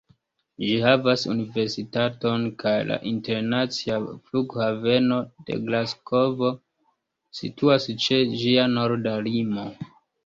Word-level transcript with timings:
Ĝi 0.67 0.77
havas 0.83 1.25
universitaton, 1.33 2.47
kaj 2.63 2.73
la 2.91 2.97
internacia 3.11 3.99
flughaveno 4.31 5.19
de 5.51 5.61
Glasgovo 5.69 6.51
situas 7.43 7.89
ĉe 8.07 8.23
ĝia 8.43 8.65
norda 8.79 9.19
limo. 9.31 9.73